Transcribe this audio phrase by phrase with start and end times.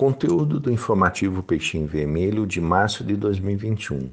[0.00, 4.10] Conteúdo do informativo Peixinho Vermelho de março de 2021.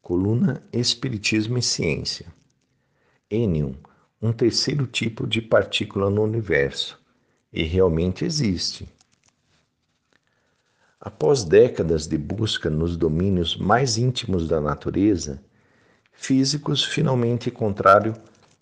[0.00, 2.26] Coluna Espiritismo e Ciência.
[3.28, 3.72] Ênion,
[4.22, 6.96] um terceiro tipo de partícula no universo,
[7.52, 8.88] e realmente existe.
[11.00, 15.42] Após décadas de busca nos domínios mais íntimos da natureza,
[16.12, 18.14] físicos finalmente encontraram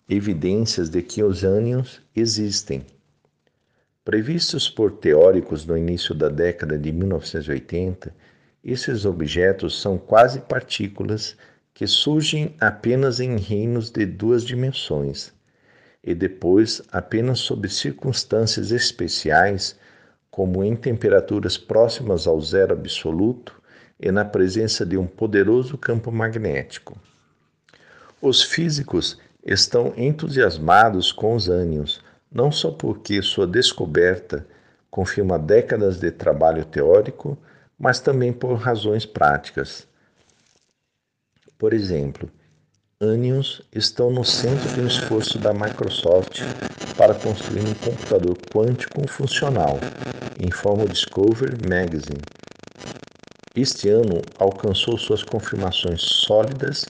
[0.09, 2.83] evidências de que os ânions existem
[4.05, 8.15] Previstos por teóricos no início da década de 1980,
[8.63, 11.35] esses objetos são quase partículas
[11.73, 15.33] que surgem apenas em reinos de duas dimensões
[16.03, 19.75] e depois apenas sob circunstâncias especiais,
[20.29, 23.59] como em temperaturas próximas ao zero absoluto
[23.99, 26.95] e na presença de um poderoso campo magnético.
[28.21, 32.04] Os físicos estão entusiasmados com os ânions,
[32.35, 34.45] não só porque sua descoberta
[34.91, 37.37] confirma décadas de trabalho teórico,
[37.79, 39.87] mas também por razões práticas.
[41.57, 42.29] Por exemplo,
[42.99, 46.41] Anions estão no centro de um esforço da Microsoft
[46.97, 49.79] para construir um computador quântico funcional,
[50.37, 52.21] informa o Discover Magazine.
[53.55, 56.85] Este ano alcançou suas confirmações sólidas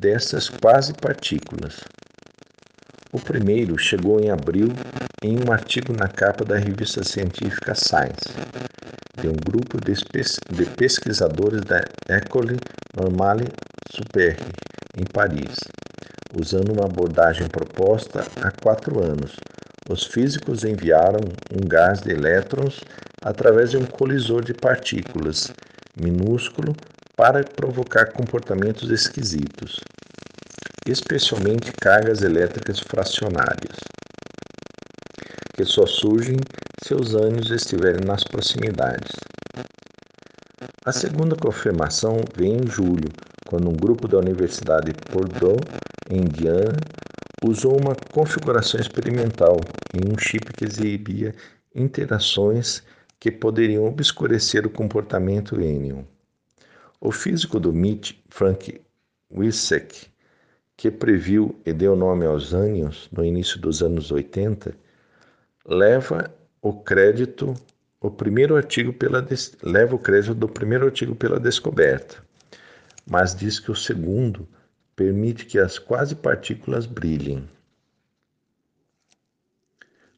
[0.00, 1.78] dessas quase partículas.
[3.12, 4.68] O primeiro chegou em abril
[5.20, 8.32] em um artigo na capa da revista científica Science,
[9.20, 12.56] de um grupo de, pesquisadores da École
[12.96, 13.48] Normale
[13.92, 14.52] Supérieure,
[14.96, 15.56] em Paris.
[16.40, 19.34] Usando uma abordagem proposta há quatro anos,
[19.90, 21.18] os físicos enviaram
[21.52, 22.80] um gás de elétrons
[23.24, 25.50] através de um colisor de partículas
[26.00, 26.76] minúsculo
[27.16, 29.80] para provocar comportamentos esquisitos
[30.86, 33.76] especialmente cargas elétricas fracionárias,
[35.54, 36.36] que só surgem
[36.82, 39.12] se os ânions estiverem nas proximidades.
[40.84, 43.08] A segunda confirmação vem em julho,
[43.46, 45.60] quando um grupo da Universidade de Bordeaux,
[46.08, 46.76] em Indiana,
[47.44, 49.56] usou uma configuração experimental
[49.94, 51.34] em um chip que exibia
[51.74, 52.82] interações
[53.18, 56.04] que poderiam obscurecer o comportamento Enion.
[57.00, 58.80] O físico do MIT, Frank
[59.30, 60.08] Wilczek,
[60.80, 64.74] que previu e deu nome aos ânions no início dos anos 80,
[65.66, 67.52] leva o crédito
[68.00, 69.22] o primeiro artigo pela
[69.62, 72.24] leva o crédito do primeiro artigo pela descoberta,
[73.06, 74.48] mas diz que o segundo
[74.96, 77.46] permite que as quase partículas brilhem.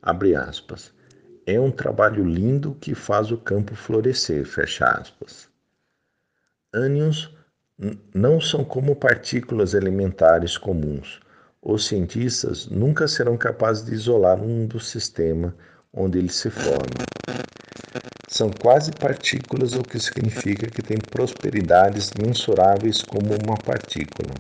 [0.01, 0.95] Abre aspas.
[1.45, 5.49] É um trabalho lindo que faz o campo florescer, fecha aspas.
[6.73, 7.35] Ânions
[8.15, 11.21] não são como partículas elementares comuns.
[11.61, 15.55] Os cientistas nunca serão capazes de isolar um do sistema
[15.93, 17.05] onde eles se formam.
[18.29, 24.33] São quase partículas, o que significa que têm prosperidades mensuráveis como uma partícula,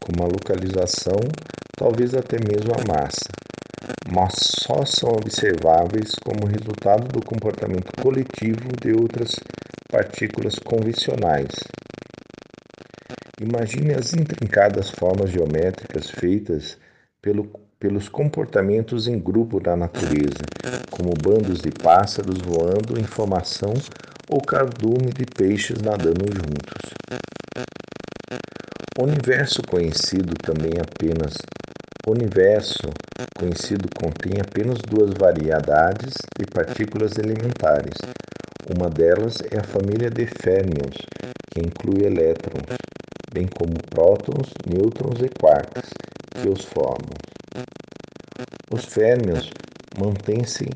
[0.00, 1.20] como a localização,
[1.76, 3.28] talvez até mesmo a massa,
[4.12, 9.36] mas só são observáveis como resultado do comportamento coletivo de outras
[9.88, 11.50] partículas convencionais,
[13.40, 16.76] Imagine as intrincadas formas geométricas feitas
[17.22, 20.44] pelo, pelos comportamentos em grupo da natureza,
[20.90, 23.72] como bandos de pássaros voando em formação
[24.28, 26.92] ou cardume de peixes nadando juntos.
[28.98, 31.38] O universo conhecido também apenas
[32.06, 32.92] o universo
[33.38, 37.96] conhecido contém apenas duas variedades de partículas elementares.
[38.76, 40.98] Uma delas é a família de férmions,
[41.50, 42.76] que inclui elétrons
[43.32, 45.90] bem como prótons, nêutrons e quarks,
[46.34, 47.16] que os formam.
[48.72, 49.50] Os férmions
[49.98, 50.68] mantêm-se,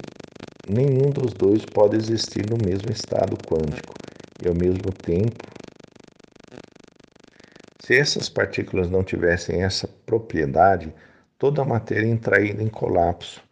[0.68, 3.94] nenhum dos dois pode existir no mesmo estado quântico
[4.44, 5.44] e ao mesmo tempo.
[7.80, 10.92] Se essas partículas não tivessem essa propriedade,
[11.38, 13.42] toda a matéria entraria em colapso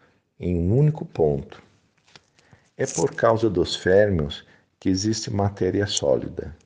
[0.40, 1.62] em um único ponto.
[2.76, 4.44] É por causa dos férmions
[4.80, 6.56] que existe matéria sólida.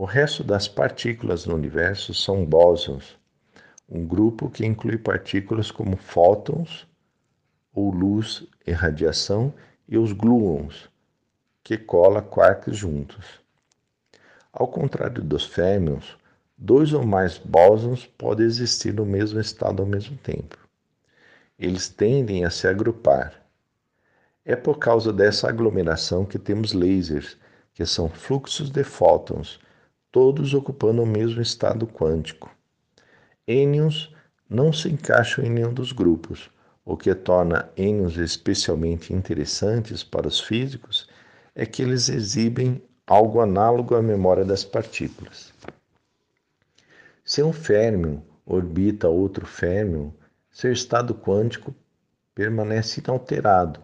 [0.00, 3.18] O resto das partículas no universo são bósons,
[3.88, 6.86] um grupo que inclui partículas como fótons,
[7.74, 9.52] ou luz e radiação,
[9.88, 10.88] e os gluons,
[11.64, 13.40] que cola quarks juntos.
[14.52, 16.16] Ao contrário dos férmions,
[16.56, 20.56] dois ou mais bósons podem existir no mesmo estado ao mesmo tempo.
[21.58, 23.44] Eles tendem a se agrupar.
[24.44, 27.36] É por causa dessa aglomeração que temos lasers,
[27.74, 29.58] que são fluxos de fótons
[30.10, 32.50] todos ocupando o mesmo estado quântico.
[33.46, 34.14] Ênions
[34.48, 36.50] não se encaixam em nenhum dos grupos.
[36.84, 41.08] O que torna ênions especialmente interessantes para os físicos
[41.54, 45.52] é que eles exibem algo análogo à memória das partículas.
[47.24, 50.14] Se um férmio orbita outro férmio,
[50.50, 51.74] seu estado quântico
[52.34, 53.80] permanece inalterado.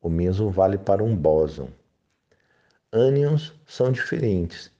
[0.00, 1.68] O mesmo vale para um bóson.
[2.92, 4.70] Ânions são diferentes.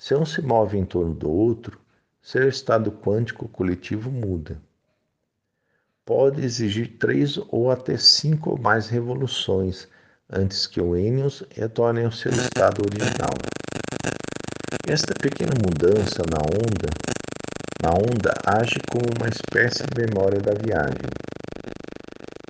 [0.00, 1.78] Se um se move em torno do outro,
[2.22, 4.58] seu estado quântico coletivo muda.
[6.06, 9.86] Pode exigir três ou até cinco ou mais revoluções
[10.32, 13.34] antes que o Enios retorne ao seu estado original.
[14.88, 16.88] Esta pequena mudança na onda,
[17.82, 21.10] na onda age como uma espécie de memória da viagem.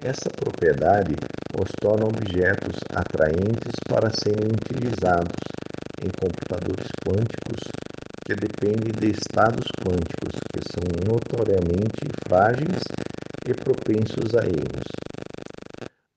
[0.01, 1.17] Essa propriedade
[1.61, 5.50] os torna objetos atraentes para serem utilizados
[6.01, 7.61] em computadores quânticos
[8.25, 12.83] que dependem de estados quânticos que são notoriamente frágeis
[13.47, 14.85] e propensos a erros.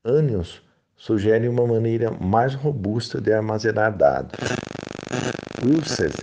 [0.05, 0.61] Ânions
[0.95, 4.39] sugere uma maneira mais robusta de armazenar dados.
[5.63, 6.15] Wilczek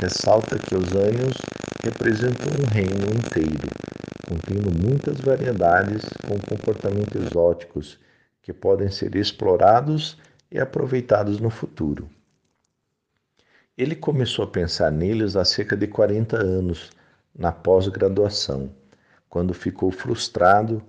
[0.00, 1.36] ressalta que os ânions
[1.84, 3.68] representam um reino inteiro,
[4.28, 7.98] contendo muitas variedades com comportamentos exóticos
[8.42, 10.18] que podem ser explorados
[10.50, 12.08] e aproveitados no futuro.
[13.76, 16.90] Ele começou a pensar neles há cerca de 40 anos,
[17.34, 18.70] na pós-graduação,
[19.30, 20.82] quando ficou frustrado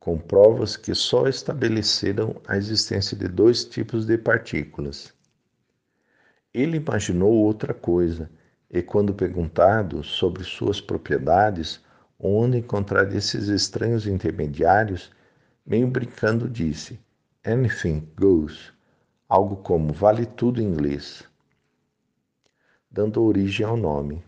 [0.00, 5.12] com provas que só estabeleceram a existência de dois tipos de partículas.
[6.52, 8.30] Ele imaginou outra coisa
[8.70, 11.78] e, quando perguntado sobre suas propriedades,
[12.18, 15.10] onde encontrar esses estranhos intermediários,
[15.66, 16.98] meio brincando disse:
[17.44, 18.72] Anything goes,
[19.28, 21.22] algo como vale tudo em inglês,
[22.94, 24.22] dando origem ao nome.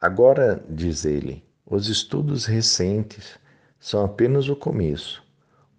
[0.00, 3.38] Agora, diz ele, os estudos recentes
[3.78, 5.22] são apenas o começo.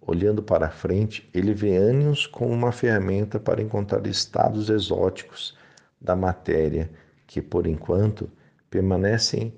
[0.00, 5.58] Olhando para frente, ele vê ânions como uma ferramenta para encontrar estados exóticos
[6.00, 6.88] da matéria
[7.26, 8.30] que, por enquanto,
[8.70, 9.52] permanecem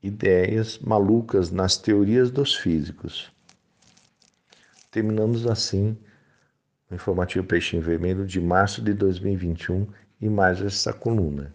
[0.00, 3.32] ideias malucas nas teorias dos físicos.
[4.92, 5.98] Terminamos assim
[6.88, 9.88] o informativo Peixinho Vermelho de março de 2021
[10.22, 11.52] e mais essa coluna.